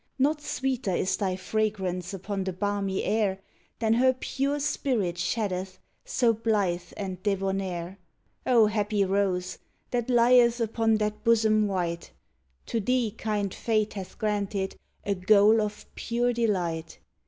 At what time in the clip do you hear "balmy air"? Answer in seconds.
2.53-3.37